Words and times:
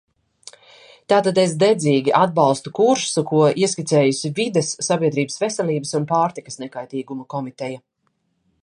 Tātad 1.11 1.41
es 1.41 1.51
dedzīgi 1.63 2.15
atbalstu 2.21 2.73
kursu, 2.79 3.25
ko 3.33 3.43
ieskicējusi 3.67 4.33
Vides, 4.41 4.73
sabiedrības 4.89 5.41
veselības 5.45 5.95
un 6.03 6.11
pārtikas 6.15 6.63
nekaitīguma 6.67 7.33
komiteja. 7.37 7.83